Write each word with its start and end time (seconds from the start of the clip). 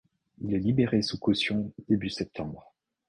Il 0.39 0.55
est 0.55 0.59
libéré 0.59 1.03
sous 1.03 1.19
caution 1.19 1.71
début 1.87 2.09
septembre. 2.09 2.73